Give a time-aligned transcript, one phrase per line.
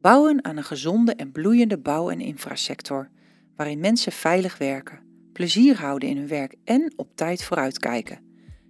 [0.00, 3.10] Bouwen aan een gezonde en bloeiende bouw- en infrasector,
[3.56, 5.00] waarin mensen veilig werken,
[5.32, 8.20] plezier houden in hun werk en op tijd vooruitkijken.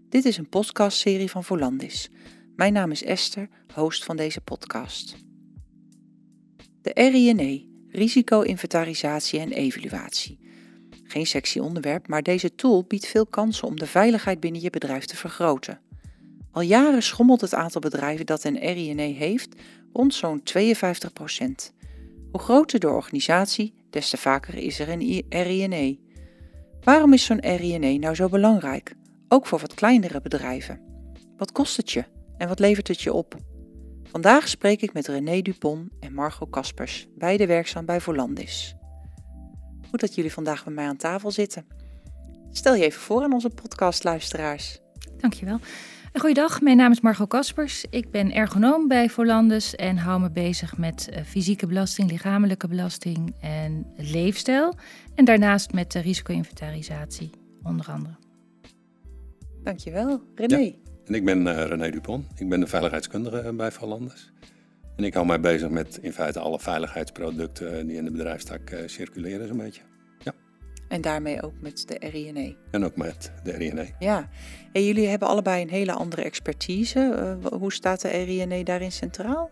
[0.08, 2.10] Dit is een podcastserie van Volandis.
[2.56, 5.16] Mijn naam is Esther, host van deze podcast.
[6.82, 10.38] De RINE, risico-inventarisatie en evaluatie.
[11.02, 15.04] Geen sexy onderwerp, maar deze tool biedt veel kansen om de veiligheid binnen je bedrijf
[15.04, 15.80] te vergroten.
[16.52, 19.54] Al jaren schommelt het aantal bedrijven dat een RINE heeft
[19.98, 21.72] rond zo'n 52%
[22.30, 25.98] Hoe groter de organisatie, des te vaker is er een RINE.
[26.80, 28.94] Waarom is zo'n RINE nou zo belangrijk,
[29.28, 30.80] ook voor wat kleinere bedrijven?
[31.36, 32.04] Wat kost het je
[32.36, 33.36] en wat levert het je op?
[34.02, 38.74] Vandaag spreek ik met René Dupont en Margot Kaspers, beide werkzaam bij Volandis.
[39.88, 41.66] Goed dat jullie vandaag bij mij aan tafel zitten.
[42.50, 44.78] Stel je even voor aan onze podcastluisteraars.
[45.16, 45.60] Dankjewel.
[46.18, 47.84] Goeiedag, mijn naam is Margot Kaspers.
[47.90, 53.34] Ik ben ergonoom bij Volandus en hou me bezig met eh, fysieke belasting, lichamelijke belasting
[53.40, 54.74] en leefstijl.
[55.14, 57.30] En daarnaast met de risico-inventarisatie,
[57.62, 58.14] onder andere.
[59.62, 60.22] Dankjewel.
[60.34, 60.74] René.
[61.04, 62.26] en ik ben uh, René Dupont.
[62.40, 64.32] Ik ben de veiligheidskundige eh, bij Volandus.
[64.96, 68.78] En ik hou mij bezig met in feite alle veiligheidsproducten die in de bedrijfstak uh,
[68.86, 69.82] circuleren zo'n beetje.
[70.88, 72.56] En daarmee ook met de RINE.
[72.70, 73.88] En ook met de RINE.
[73.98, 74.28] Ja.
[74.72, 77.36] En jullie hebben allebei een hele andere expertise.
[77.42, 79.50] Uh, hoe staat de RINE daarin centraal?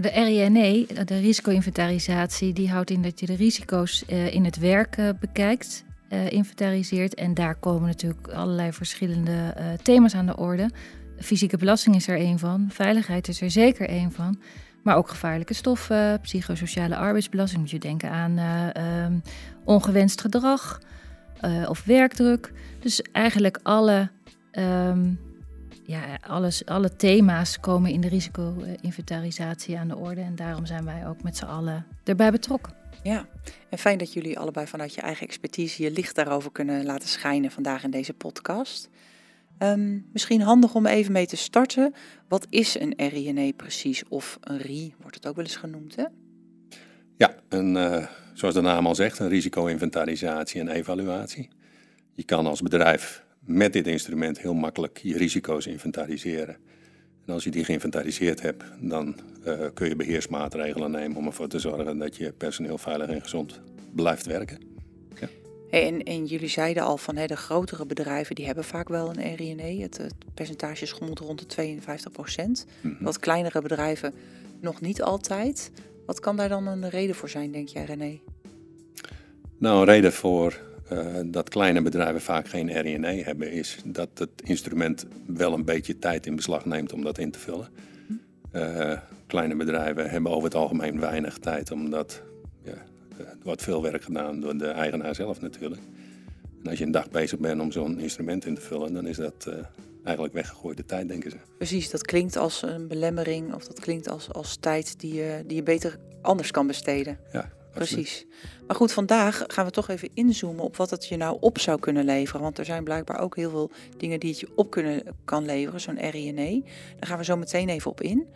[0.00, 4.96] De RINE, de risico-inventarisatie, die houdt in dat je de risico's uh, in het werk
[4.96, 5.84] uh, bekijkt,
[6.28, 7.14] inventariseert.
[7.14, 10.70] En daar komen natuurlijk allerlei verschillende thema's aan de orde.
[11.18, 14.40] Fysieke belasting is er één van, veiligheid is er zeker één van.
[14.84, 17.60] Maar ook gevaarlijke stoffen, psychosociale arbeidsbelasting.
[17.60, 19.22] Moet je denken aan uh, um,
[19.64, 20.80] ongewenst gedrag
[21.44, 22.52] uh, of werkdruk.
[22.80, 24.10] Dus eigenlijk alle,
[24.52, 25.20] um,
[25.82, 30.20] ja, alles, alle thema's komen in de risico-inventarisatie aan de orde.
[30.20, 32.74] En daarom zijn wij ook met z'n allen erbij betrokken.
[33.02, 33.26] Ja,
[33.68, 37.50] en fijn dat jullie allebei vanuit je eigen expertise je licht daarover kunnen laten schijnen
[37.50, 38.88] vandaag in deze podcast.
[39.58, 41.94] Um, misschien handig om even mee te starten.
[42.28, 44.02] Wat is een RINE precies?
[44.08, 46.04] Of een RI wordt het ook wel eens genoemd, hè?
[47.16, 51.48] Ja, een, uh, zoals de naam al zegt, een risico-inventarisatie en evaluatie.
[52.12, 56.56] Je kan als bedrijf met dit instrument heel makkelijk je risico's inventariseren.
[57.26, 59.16] En als je die geïnventariseerd hebt, dan
[59.46, 63.60] uh, kun je beheersmaatregelen nemen om ervoor te zorgen dat je personeel veilig en gezond
[63.92, 64.73] blijft werken.
[65.82, 69.34] En, en, jullie zeiden al van hè, de grotere bedrijven die hebben vaak wel een
[69.34, 69.82] RINE.
[69.82, 72.66] Het, het percentage schommelt rond de 52 procent.
[72.80, 74.14] Mm Wat kleinere bedrijven
[74.60, 75.70] nog niet altijd.
[76.06, 78.20] Wat kan daar dan een reden voor zijn, denk jij René?
[79.58, 80.60] Nou, een reden voor
[80.92, 83.52] uh, dat kleine bedrijven vaak geen RINE hebben...
[83.52, 87.38] is dat het instrument wel een beetje tijd in beslag neemt om dat in te
[87.38, 87.68] vullen.
[88.52, 92.22] Uh, kleine bedrijven hebben over het algemeen weinig tijd om dat
[93.18, 95.82] er wordt veel werk gedaan door de eigenaar zelf natuurlijk.
[96.62, 99.16] En als je een dag bezig bent om zo'n instrument in te vullen, dan is
[99.16, 99.54] dat uh,
[100.04, 101.36] eigenlijk weggegooide tijd, denken ze.
[101.56, 105.56] Precies, dat klinkt als een belemmering of dat klinkt als, als tijd die je, die
[105.56, 107.18] je beter anders kan besteden.
[107.32, 108.26] Ja, Precies.
[108.66, 111.80] Maar goed, vandaag gaan we toch even inzoomen op wat het je nou op zou
[111.80, 112.42] kunnen leveren.
[112.42, 115.80] Want er zijn blijkbaar ook heel veel dingen die het je op kunnen, kan leveren,
[115.80, 116.62] zo'n RINE.
[116.98, 118.26] Daar gaan we zo meteen even op in.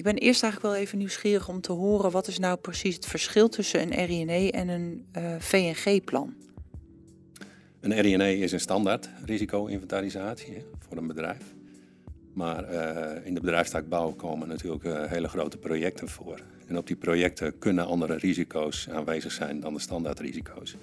[0.00, 3.06] Ik ben eerst eigenlijk wel even nieuwsgierig om te horen wat is nou precies het
[3.06, 6.34] verschil tussen een RINE en een uh, VNG-plan.
[7.80, 11.42] Een RINE is een standaard risico-inventarisatie voor een bedrijf.
[12.32, 16.40] Maar uh, in de bedrijfstak bouw komen natuurlijk uh, hele grote projecten voor.
[16.66, 20.76] En op die projecten kunnen andere risico's aanwezig zijn dan de standaard risico's.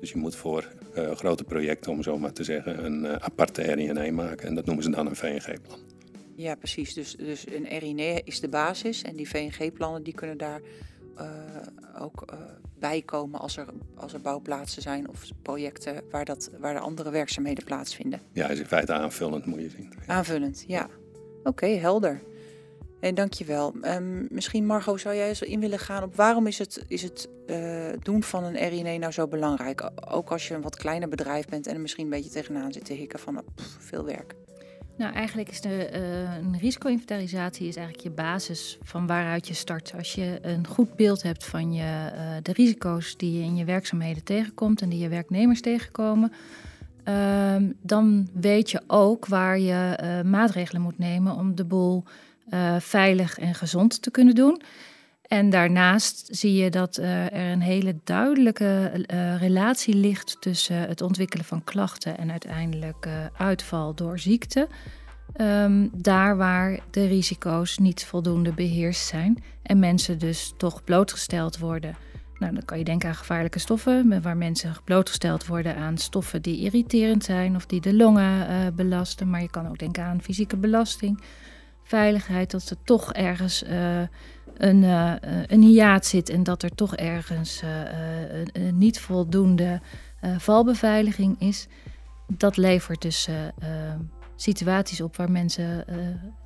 [0.00, 0.68] Dus je moet voor
[1.14, 4.48] grote projecten, om zo maar te zeggen, een aparte RINE maken.
[4.48, 5.93] En dat noemen ze dan een VNG-plan.
[6.36, 6.94] Ja, precies.
[6.94, 10.60] Dus, dus een RINE is de basis en die VNG-plannen die kunnen daar
[11.18, 11.26] uh,
[11.98, 12.40] ook uh,
[12.78, 17.10] bij komen als er, als er bouwplaatsen zijn of projecten waar, dat, waar de andere
[17.10, 18.20] werkzaamheden plaatsvinden.
[18.32, 19.92] Ja, is in feite aanvullend moet je zien.
[20.06, 20.88] Aanvullend, ja.
[21.38, 22.22] Oké, okay, helder.
[23.00, 23.74] En dankjewel.
[23.82, 27.28] Um, misschien Margot, zou jij eens in willen gaan op waarom is het, is het
[27.46, 27.56] uh,
[27.98, 29.90] doen van een RINE nou zo belangrijk?
[30.10, 32.84] Ook als je een wat kleiner bedrijf bent en er misschien een beetje tegenaan zit
[32.84, 34.34] te hikken van oh, pff, veel werk.
[34.96, 39.92] Nou, eigenlijk is de, uh, een risico-inventarisatie is eigenlijk je basis van waaruit je start.
[39.96, 41.82] Als je een goed beeld hebt van je,
[42.14, 46.32] uh, de risico's die je in je werkzaamheden tegenkomt en die je werknemers tegenkomen,
[47.08, 52.04] uh, dan weet je ook waar je uh, maatregelen moet nemen om de boel
[52.78, 54.62] veilig en gezond te kunnen doen.
[55.28, 61.00] En daarnaast zie je dat uh, er een hele duidelijke uh, relatie ligt tussen het
[61.00, 64.68] ontwikkelen van klachten en uiteindelijk uitval door ziekte.
[65.32, 71.96] Ehm, daar waar de risico's niet voldoende beheerst zijn en mensen dus toch blootgesteld worden.
[72.38, 76.58] Nou, dan kan je denken aan gevaarlijke stoffen, waar mensen blootgesteld worden aan stoffen die
[76.60, 79.30] irriterend zijn of die de longen belasten.
[79.30, 81.20] Maar je kan ook denken aan fysieke belasting,
[81.82, 83.64] veiligheid, dat er toch ergens
[84.56, 85.14] een, uh,
[85.46, 87.62] een hiaat zit en dat er toch ergens
[88.52, 89.80] een, niet voldoende
[90.38, 91.66] valbeveiliging is.
[92.26, 93.28] Dat levert dus
[94.36, 95.84] situaties op waar mensen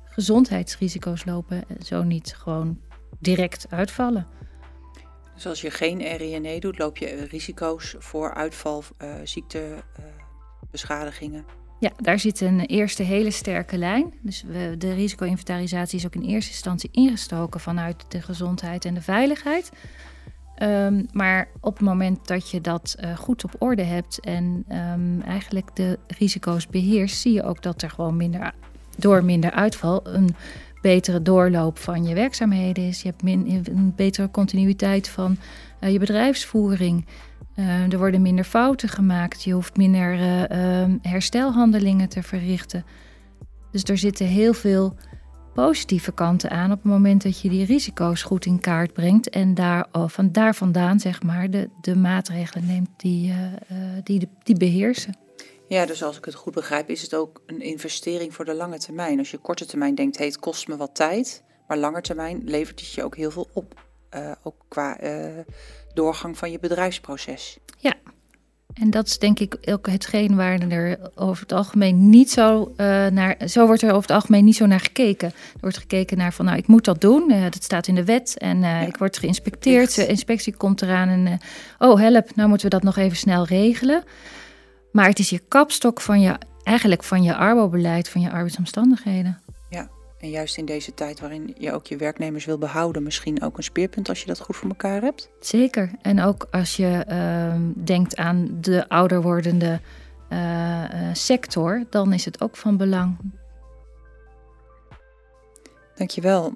[0.03, 2.79] gezondheidsrisico's lopen, zo niet gewoon
[3.19, 4.27] direct uitvallen.
[5.39, 11.45] Dus als je geen RINE doet, loop je risico's voor uitval, uh, ziektebeschadigingen?
[11.79, 14.13] Ja, daar zit een eerste hele sterke lijn.
[14.21, 19.01] Dus we, de risico-inventarisatie is ook in eerste instantie ingestoken vanuit de gezondheid en de
[19.01, 19.71] veiligheid.
[20.61, 25.21] Um, maar op het moment dat je dat uh, goed op orde hebt en um,
[25.21, 28.51] eigenlijk de risico's beheerst, zie je ook dat er gewoon minder,
[28.97, 30.35] door minder uitval een
[30.81, 33.01] betere doorloop van je werkzaamheden is.
[33.01, 35.37] Je hebt een betere continuïteit van
[35.81, 37.05] uh, je bedrijfsvoering.
[37.59, 39.43] Uh, er worden minder fouten gemaakt.
[39.43, 40.17] Je hoeft minder
[41.01, 42.85] herstelhandelingen te verrichten.
[43.71, 44.95] Dus er zitten heel veel
[45.53, 49.53] positieve kanten aan op het moment dat je die risico's goed in kaart brengt en
[49.53, 53.35] daar, oh, van daar vandaan zeg maar, de, de maatregelen neemt die, uh,
[54.03, 55.17] die, die beheersen.
[55.67, 58.77] Ja, dus als ik het goed begrijp, is het ook een investering voor de lange
[58.77, 59.19] termijn.
[59.19, 62.79] Als je korte termijn denkt, hey, het kost me wat tijd, maar lange termijn levert
[62.79, 63.88] het je ook heel veel op.
[64.15, 65.39] Uh, ook qua uh,
[65.93, 67.57] doorgang van je bedrijfsproces.
[67.77, 67.93] Ja,
[68.73, 73.07] en dat is denk ik ook hetgeen waar er over het algemeen niet zo uh,
[73.07, 73.37] naar.
[73.47, 75.27] Zo wordt er over het algemeen niet zo naar gekeken.
[75.27, 77.31] Er wordt gekeken naar van nou, ik moet dat doen.
[77.31, 78.37] Uh, dat staat in de wet.
[78.37, 78.79] En uh, ja.
[78.79, 79.95] ik word geïnspecteerd.
[79.95, 81.39] De inspectie komt eraan en
[81.79, 84.03] oh help, nou moeten we dat nog even snel regelen.
[84.91, 89.41] Maar het is je kapstok van je, eigenlijk van je arbobeleid, van je arbeidsomstandigheden.
[90.19, 93.63] En juist in deze tijd waarin je ook je werknemers wil behouden, misschien ook een
[93.63, 95.29] speerpunt als je dat goed voor elkaar hebt?
[95.39, 95.91] Zeker.
[96.01, 99.79] En ook als je uh, denkt aan de ouder wordende
[100.29, 100.83] uh,
[101.13, 103.17] sector, dan is het ook van belang.
[105.95, 106.53] Dankjewel.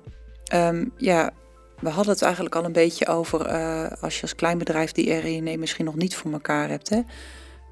[0.53, 1.31] Um, ja,
[1.79, 5.19] we hadden het eigenlijk al een beetje over uh, als je als klein bedrijf die
[5.19, 6.89] RINE misschien nog niet voor elkaar hebt.
[6.89, 7.01] Hè?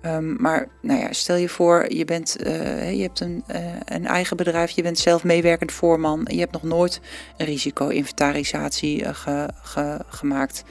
[0.06, 4.06] Um, maar nou ja, stel je voor, je, bent, uh, je hebt een, uh, een,
[4.06, 6.28] eigen bedrijf, je bent zelf meewerkend voorman.
[6.30, 7.02] Je hebt nog nooit
[7.38, 10.64] een risico-inventarisatie ge, gemaakt.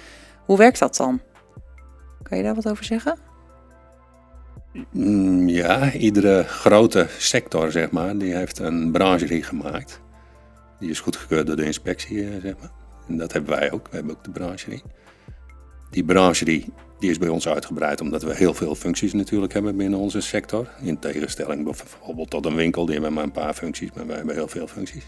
[0.45, 1.21] Hoe werkt dat dan?
[2.23, 3.19] Kan je daar wat over zeggen?
[4.91, 10.01] Mm, ja, iedere grote sector, zeg maar, die heeft een brancherie gemaakt.
[10.79, 12.71] Die is goedgekeurd door de inspectie, zeg maar.
[13.09, 13.89] En dat hebben wij ook.
[13.89, 14.83] We hebben ook de brancherie.
[15.91, 19.99] Die brancherie die is bij ons uitgebreid omdat we heel veel functies natuurlijk hebben binnen
[19.99, 20.69] onze sector.
[20.83, 24.35] In tegenstelling bijvoorbeeld tot een winkel, die hebben maar een paar functies, maar wij hebben
[24.35, 25.05] heel veel functies.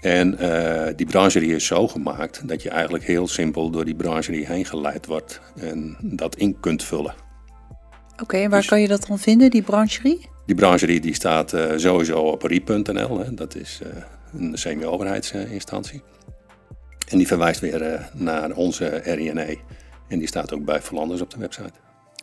[0.00, 4.46] En uh, die brancherie is zo gemaakt dat je eigenlijk heel simpel door die brancherie
[4.46, 7.14] heen geleid wordt en dat in kunt vullen.
[8.12, 10.28] Oké, okay, en waar dus, kan je dat dan vinden, die brancherie?
[10.46, 14.02] Die brancherie die staat uh, sowieso op rie.nl, dat is uh,
[14.40, 16.02] een semi-overheidsinstantie.
[17.08, 19.58] En die verwijst weer naar onze RINE.
[20.10, 21.72] En die staat ook bij Verlanders op de website.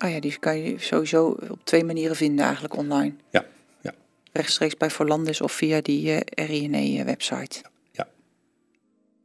[0.03, 3.13] Oh ja, die kan je sowieso op twee manieren vinden eigenlijk online.
[3.29, 3.45] Ja,
[3.81, 3.93] ja.
[4.31, 7.59] Rechtstreeks bij Verlanders of via die uh, eh, RINE-website.
[7.61, 7.69] Ja.
[7.91, 8.07] ja.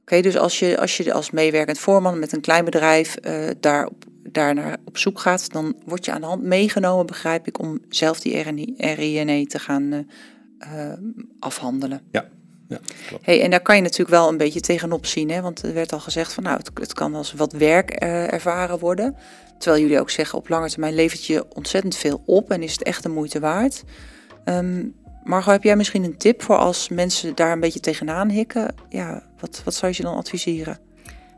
[0.00, 3.87] Oké, dus als je, als je als meewerkend voorman met een klein bedrijf uh, daar,
[3.87, 7.59] op, daar naar op zoek gaat, dan word je aan de hand meegenomen, begrijp ik,
[7.59, 8.42] om zelf die
[8.76, 10.07] RINE te gaan
[10.59, 10.92] uh,
[11.38, 12.00] afhandelen.
[12.11, 12.28] Ja,
[12.73, 15.41] ja, Hey, en daar kan je natuurlijk wel een beetje tegenop zien, hè?
[15.41, 18.79] want er werd al gezegd van nou, het, het kan als wat werk uh, ervaren
[18.79, 19.17] worden.
[19.59, 22.83] Terwijl jullie ook zeggen op lange termijn levert je ontzettend veel op en is het
[22.83, 23.83] echt de moeite waard.
[24.45, 28.75] Um, Margot, heb jij misschien een tip voor als mensen daar een beetje tegenaan hikken?
[28.88, 30.79] Ja, wat, wat zou je ze dan adviseren?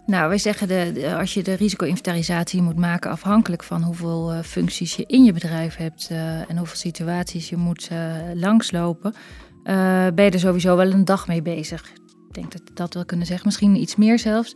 [0.06, 4.96] Nou, wij zeggen de, als je de risico-inventarisatie moet maken afhankelijk van hoeveel uh, functies
[4.96, 9.14] je in je bedrijf hebt uh, en hoeveel situaties je moet uh, langslopen,
[9.64, 11.92] uh, ben je er sowieso wel een dag mee bezig.
[12.28, 14.54] Ik denk dat ik dat wel kunnen zeggen, misschien iets meer zelfs.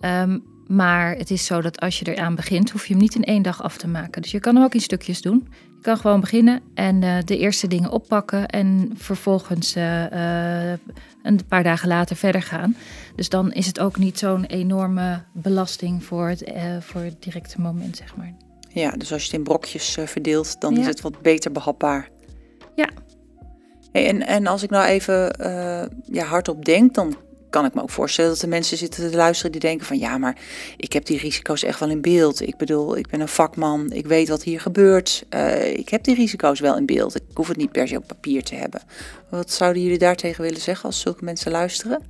[0.00, 3.24] Um, maar het is zo dat als je eraan begint, hoef je hem niet in
[3.24, 4.22] één dag af te maken.
[4.22, 5.48] Dus je kan hem ook in stukjes doen.
[5.60, 10.70] Je kan gewoon beginnen en uh, de eerste dingen oppakken en vervolgens uh,
[11.22, 12.76] een paar dagen later verder gaan.
[13.16, 17.96] Dus dan is het ook niet zo'n enorme belasting voor het, voor het directe moment,
[17.96, 18.34] zeg maar.
[18.68, 20.80] Ja, dus als je het in brokjes verdeelt, dan ja.
[20.80, 22.08] is het wat beter behapbaar.
[22.74, 22.88] Ja,
[24.02, 27.16] En, en als ik nou even uh, ja, hardop denk, dan
[27.50, 30.18] kan ik me ook voorstellen dat er mensen zitten te luisteren die denken van ja,
[30.18, 30.36] maar
[30.76, 32.40] ik heb die risico's echt wel in beeld.
[32.40, 35.24] Ik bedoel, ik ben een vakman, ik weet wat hier gebeurt.
[35.30, 37.16] Uh, ik heb die risico's wel in beeld.
[37.16, 38.80] Ik hoef het niet per se op papier te hebben.
[39.28, 42.02] Wat zouden jullie daartegen willen zeggen als zulke mensen luisteren?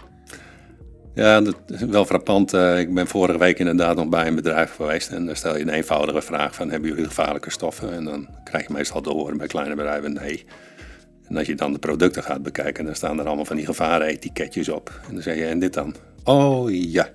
[1.15, 2.55] Ja, dat is wel frappant.
[2.55, 5.11] Uh, ik ben vorige week inderdaad nog bij een bedrijf geweest.
[5.11, 7.93] En dan stel je een eenvoudige vraag van, hebben jullie gevaarlijke stoffen?
[7.93, 10.45] En dan krijg je meestal te horen bij kleine bedrijven, nee.
[11.29, 14.69] En als je dan de producten gaat bekijken, dan staan er allemaal van die gevaren-etiketjes
[14.69, 15.01] op.
[15.09, 15.95] En dan zeg je, en dit dan?
[16.25, 17.09] Oh ja.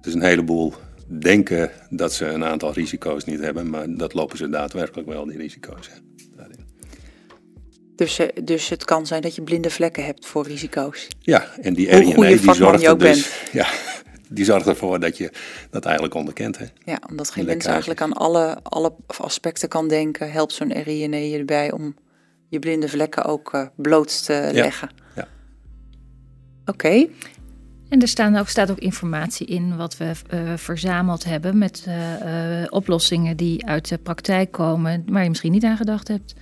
[0.00, 0.74] Dus een heleboel
[1.06, 5.38] denken dat ze een aantal risico's niet hebben, maar dat lopen ze daadwerkelijk wel, die
[5.38, 5.90] risico's.
[7.96, 11.08] Dus, eh, dus het kan zijn dat je blinde vlekken hebt voor risico's.
[11.20, 13.66] Ja, en die RNA die zorgt er dus, ja,
[14.28, 15.30] die zorgt ervoor dat je
[15.70, 16.58] dat eigenlijk onderkent.
[16.58, 16.64] Hè?
[16.84, 21.38] Ja, omdat geen mens eigenlijk aan alle, alle aspecten kan denken, helpt zo'n RNA je
[21.38, 21.94] erbij om
[22.52, 24.88] je blinde vlekken ook uh, bloot te leggen.
[25.14, 25.28] Ja.
[26.66, 27.06] Oké.
[27.88, 32.64] En er staan ook, staat ook informatie in wat we uh, verzameld hebben met uh,
[32.68, 36.34] oplossingen die uit de praktijk komen, waar je misschien niet aan gedacht hebt.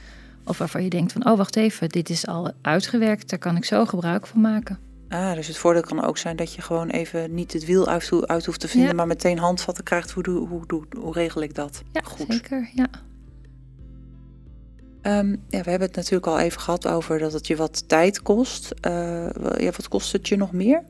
[0.44, 3.64] Of waarvan je denkt van, oh wacht even, dit is al uitgewerkt, daar kan ik
[3.64, 4.78] zo gebruik van maken.
[5.08, 8.10] Ah, dus het voordeel kan ook zijn dat je gewoon even niet het wiel uit,
[8.26, 10.10] uit hoeft te vinden, maar meteen handvatten krijgt.
[10.10, 11.82] Hoe, hoe, hoe, hoe regel ik dat?
[11.92, 12.26] Ja, Goed.
[12.28, 12.70] zeker.
[12.74, 12.86] Ja.
[15.02, 18.22] Um, ja, we hebben het natuurlijk al even gehad over dat het je wat tijd
[18.22, 18.74] kost.
[18.86, 20.82] Uh, ja, wat kost het je nog meer?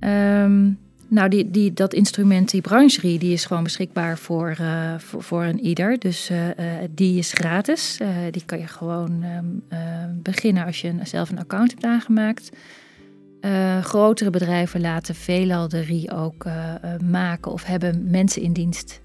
[0.00, 5.44] Um, nou, die, die, dat instrument, die brancherie, die is gewoon beschikbaar voor, uh, voor,
[5.44, 5.98] een ieder.
[5.98, 6.38] Dus uh,
[6.90, 8.00] die is gratis.
[8.30, 9.62] die kan je gewoon um,
[10.22, 12.50] beginnen als je zelf een account hebt aangemaakt.
[13.80, 16.46] grotere bedrijven laten veelal de RIE ook
[17.04, 19.00] maken of hebben mensen in dienst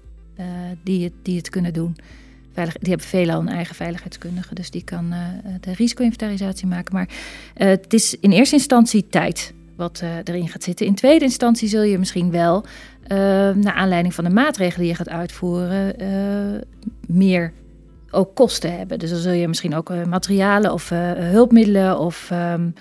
[0.82, 1.96] die, het, die het kunnen doen.
[2.54, 5.14] Die hebben veelal een eigen veiligheidskundige, dus die kan
[5.60, 6.94] de risico-inventarisatie maken.
[6.94, 7.08] Maar
[7.54, 10.86] het is in eerste instantie tijd wat uh, erin gaat zitten.
[10.86, 12.64] In tweede instantie zul je misschien wel,
[13.54, 15.96] naar aanleiding van de maatregelen die je gaat uitvoeren,
[17.06, 17.52] meer
[18.10, 18.98] ook kosten hebben.
[18.98, 22.74] Dus dan zul je misschien ook materialen of hulpmiddelen of um,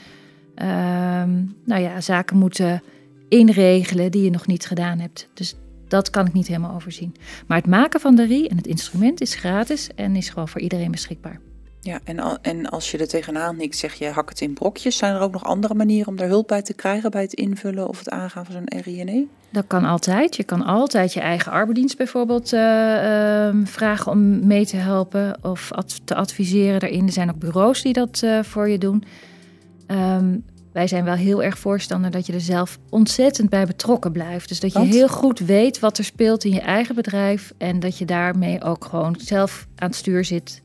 [1.66, 2.82] nou ja, zaken moeten
[3.30, 5.28] inregelen die je nog niet gedaan hebt.
[5.34, 5.56] Dus
[5.90, 7.16] dat kan ik niet helemaal overzien.
[7.48, 10.62] Maar het maken van de RI en het instrument is gratis en is gewoon voor
[10.62, 11.40] iedereen beschikbaar.
[11.82, 14.98] Ja, en, en als je er tegenaan niks zeg je hak het in brokjes.
[14.98, 17.88] Zijn er ook nog andere manieren om daar hulp bij te krijgen bij het invullen
[17.88, 19.28] of het aangaan van zo'n RINE?
[19.50, 20.36] Dat kan altijd.
[20.36, 25.72] Je kan altijd je eigen arbeidsdienst bijvoorbeeld uh, um, vragen om mee te helpen of
[25.72, 27.06] ad te adviseren daarin.
[27.06, 29.04] Er zijn ook bureaus die dat uh, voor je doen.
[29.88, 34.48] Um, wij zijn wel heel erg voorstander dat je er zelf ontzettend bij betrokken blijft.
[34.48, 37.54] Dus dat je heel goed weet wat er speelt in je eigen bedrijf.
[37.58, 40.62] En dat je daarmee ook gewoon zelf aan het stuur zit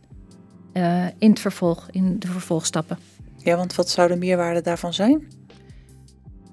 [0.72, 2.98] uh, in het vervolg, in de vervolgstappen.
[3.36, 5.26] Ja, want wat zou de meerwaarde daarvan zijn?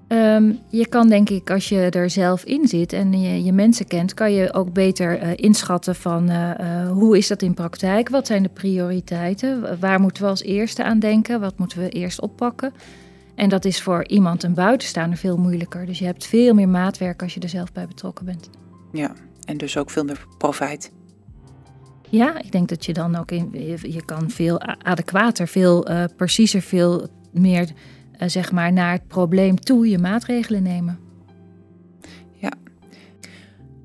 [0.07, 3.87] Um, je kan denk ik, als je er zelf in zit en je, je mensen
[3.87, 8.09] kent, kan je ook beter uh, inschatten van uh, hoe is dat in praktijk?
[8.09, 9.79] Wat zijn de prioriteiten?
[9.79, 11.39] Waar moeten we als eerste aan denken?
[11.39, 12.73] Wat moeten we eerst oppakken?
[13.35, 15.85] En dat is voor iemand een buitenstaander veel moeilijker.
[15.85, 18.49] Dus je hebt veel meer maatwerk als je er zelf bij betrokken bent.
[18.91, 19.11] Ja,
[19.45, 20.91] en dus ook veel meer profijt.
[22.09, 23.49] Ja, ik denk dat je dan ook in,
[23.81, 27.69] je, kan veel adequater, veel uh, preciezer, veel meer
[28.19, 30.99] uh, zeg maar naar het probleem toe je maatregelen nemen.
[32.33, 32.51] Ja.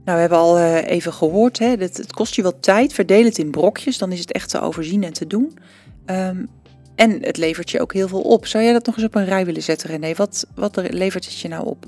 [0.04, 2.92] Nou, we hebben al uh, even gehoord, hè, dat het kost je wel tijd.
[2.92, 5.58] Verdeel het in brokjes, dan is het echt te overzien en te doen.
[6.06, 6.48] Um,
[6.96, 8.46] en het levert je ook heel veel op.
[8.46, 10.14] Zou jij dat nog eens op een rij willen zetten, René?
[10.14, 11.86] Wat, wat levert het je nou op?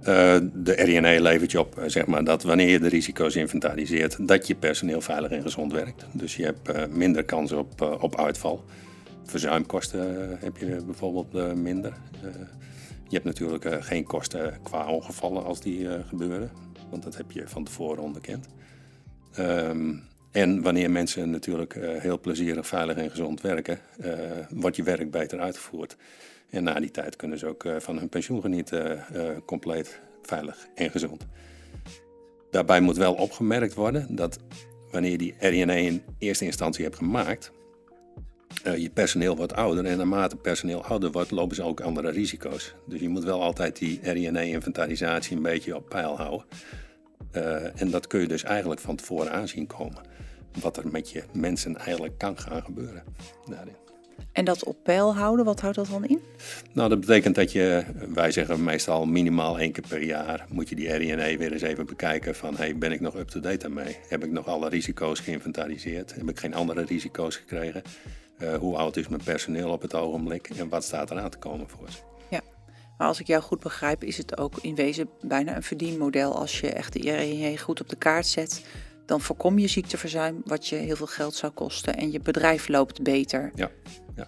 [0.00, 4.28] Uh, de RNA levert je op, eh, zeg maar, dat wanneer je de risico's inventariseert,
[4.28, 6.06] dat je personeel veilig en gezond werkt.
[6.12, 8.64] Dus je hebt uh, minder kans op, op uitval.
[9.24, 11.92] Verzuimkosten heb je bijvoorbeeld minder.
[13.08, 16.50] je hebt natuurlijk geen kosten qua ongevallen als die gebeuren,
[16.90, 18.46] want dat heb je van tevoren onderkend.
[19.38, 23.78] Um, en wanneer mensen natuurlijk heel plezierig, veilig en gezond werken,
[24.50, 25.96] wordt je werk beter uitgevoerd.
[26.50, 29.04] En na die tijd kunnen ze ook eh, van hun pensioen genieten,
[29.46, 31.26] compleet veilig en gezond.
[32.50, 34.38] Daarbij moet wel opgemerkt worden dat
[34.90, 37.52] wanneer je die RNA in eerste instantie hebt gemaakt,
[38.76, 42.74] je personeel wordt ouder en naarmate personeel ouder wordt, lopen ze ook andere risico's.
[42.86, 46.46] Dus je moet wel altijd die RNA-inventarisatie een beetje op peil houden.
[47.74, 50.02] En dat kun je dus eigenlijk van tevoren aanzien komen.
[50.60, 53.02] Wat er met je mensen eigenlijk kan gaan gebeuren
[53.48, 53.76] daarin.
[54.32, 56.20] En dat op peil houden, wat houdt dat dan in?
[56.72, 60.74] Nou, dat betekent dat je, wij zeggen meestal minimaal één keer per jaar, moet je
[60.74, 63.96] die RNA weer eens even bekijken van, hey, ben ik nog up-to-date daarmee?
[64.08, 66.14] Heb ik nog alle risico's geïnventariseerd?
[66.14, 67.82] Heb ik geen andere risico's gekregen?
[68.42, 71.38] Uh, hoe oud is mijn personeel op het ogenblik en wat staat er aan te
[71.38, 71.98] komen voor ze?
[72.30, 72.40] Ja,
[72.98, 76.34] maar als ik jou goed begrijp, is het ook in wezen bijna een verdienmodel.
[76.34, 78.64] Als je echt de IRE goed op de kaart zet,
[79.08, 81.96] dan voorkom je ziekteverzuim, wat je heel veel geld zou kosten.
[81.96, 83.52] En je bedrijf loopt beter.
[83.54, 83.70] Ja,
[84.16, 84.26] ja.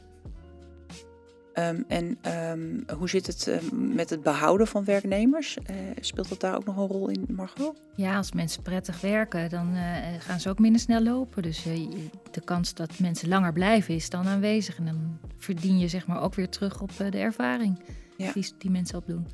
[1.69, 2.19] Um, en
[2.51, 5.57] um, hoe zit het um, met het behouden van werknemers?
[5.71, 7.81] Uh, speelt dat daar ook nog een rol in, Margot?
[7.95, 11.43] Ja, als mensen prettig werken, dan uh, gaan ze ook minder snel lopen.
[11.43, 11.91] Dus uh,
[12.31, 14.79] de kans dat mensen langer blijven is dan aanwezig.
[14.79, 17.83] En dan verdien je zeg maar ook weer terug op de ervaring
[18.17, 18.33] ja.
[18.33, 19.27] die, die mensen opdoen.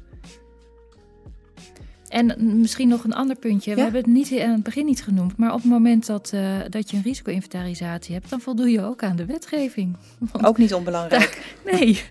[2.09, 3.75] En misschien nog een ander puntje.
[3.75, 5.37] We hebben het niet aan het begin niet genoemd.
[5.37, 9.03] Maar op het moment dat, uh, dat je een risico-inventarisatie hebt, dan voldoe je ook
[9.03, 9.97] aan de wetgeving.
[10.33, 11.57] Want ook niet onbelangrijk.
[11.65, 12.03] Nee,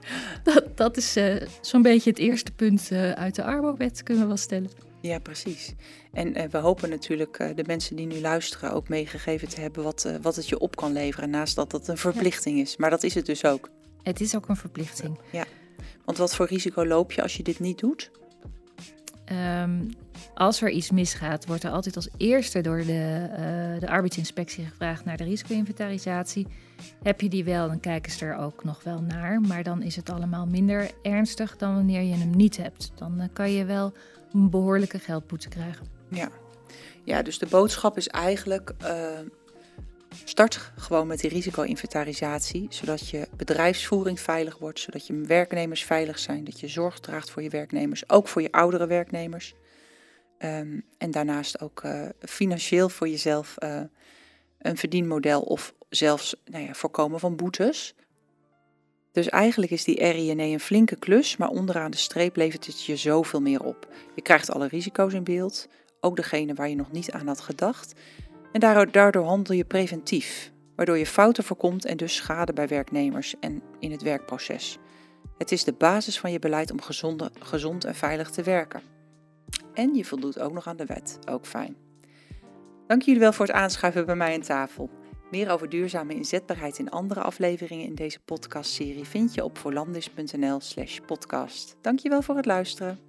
[0.43, 4.27] dat, dat is uh, zo'n beetje het eerste punt uh, uit de Arbo-wet, kunnen we
[4.27, 4.69] wel stellen.
[5.01, 5.73] Ja, precies.
[6.13, 10.35] En we hopen natuurlijk de mensen die nu luisteren ook meegegeven te hebben wat, wat
[10.35, 11.29] het je op kan leveren.
[11.29, 12.61] Naast dat dat een verplichting ja.
[12.61, 12.77] is.
[12.77, 13.69] Maar dat is het dus ook.
[14.03, 15.19] Het is ook een verplichting.
[15.31, 15.45] Ja.
[16.05, 18.11] Want wat voor risico loop je als je dit niet doet?
[19.31, 19.89] Um,
[20.33, 25.05] als er iets misgaat, wordt er altijd als eerste door de, uh, de arbeidsinspectie gevraagd
[25.05, 26.47] naar de risico-inventarisatie.
[27.03, 29.41] Heb je die wel, dan kijken ze er ook nog wel naar.
[29.41, 32.91] Maar dan is het allemaal minder ernstig dan wanneer je hem niet hebt.
[32.95, 33.93] Dan uh, kan je wel
[34.33, 35.87] een behoorlijke geldboete krijgen.
[36.09, 36.29] Ja.
[37.03, 38.73] ja, dus de boodschap is eigenlijk.
[38.81, 38.89] Uh,
[40.23, 46.43] Start gewoon met die risico-inventarisatie, zodat je bedrijfsvoering veilig wordt, zodat je werknemers veilig zijn,
[46.43, 49.53] dat je zorg draagt voor je werknemers, ook voor je oudere werknemers.
[50.39, 53.81] Um, en daarnaast ook uh, financieel voor jezelf uh,
[54.59, 57.95] een verdienmodel of zelfs nou ja, voorkomen van boetes.
[59.11, 62.95] Dus eigenlijk is die RINE een flinke klus, maar onderaan de streep levert het je
[62.95, 63.87] zoveel meer op.
[64.15, 65.67] Je krijgt alle risico's in beeld,
[65.99, 67.93] ook degene waar je nog niet aan had gedacht.
[68.55, 73.61] En daardoor handel je preventief, waardoor je fouten voorkomt en dus schade bij werknemers en
[73.79, 74.77] in het werkproces.
[75.37, 76.81] Het is de basis van je beleid om
[77.39, 78.81] gezond en veilig te werken.
[79.73, 81.75] En je voldoet ook nog aan de wet, ook fijn.
[82.87, 84.89] Dank jullie wel voor het aanschuiven bij mij aan tafel.
[85.31, 91.75] Meer over duurzame inzetbaarheid in andere afleveringen in deze podcastserie vind je op voorlandis.nl/slash podcast.
[91.81, 92.99] Dank je wel voor het luisteren.